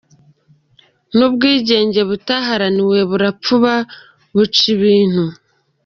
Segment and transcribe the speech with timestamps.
[1.15, 3.73] Ni ubwigenge butaharaniwe, burapfuba
[4.35, 5.23] buca ibintu.